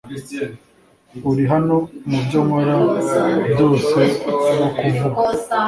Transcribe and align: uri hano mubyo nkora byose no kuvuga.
uri 1.29 1.43
hano 1.53 1.75
mubyo 2.09 2.39
nkora 2.45 2.75
byose 3.51 3.99
no 4.59 4.67
kuvuga. 4.77 5.19